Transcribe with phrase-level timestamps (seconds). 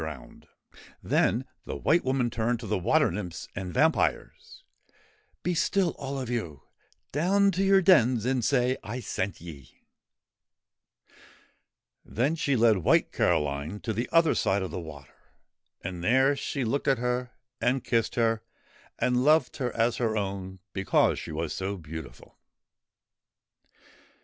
[0.01, 3.71] WHITE CAROLINE AND BLACK CAROLINE Then the White Woman turned to the water nymphs and
[3.71, 4.63] vampires:'
[5.43, 6.69] Be still, all of you I
[7.11, 9.83] Down to your dens, and say I sent ye!'
[12.03, 15.13] Then she led White Caroline to the other side of the water.
[15.81, 18.41] And there she looked at her, and kissed her,
[18.97, 22.39] and loved her as her own, because she was so beautiful.